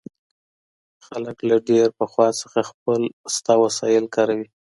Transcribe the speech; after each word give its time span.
خلګ 1.07 1.37
له 1.49 1.57
ډېر 1.69 1.87
پخوا 1.97 2.27
څخه 2.41 2.59
خپل 2.69 3.01
شته 3.35 3.53
وسايل 3.63 4.05
کاروي. 4.15 4.47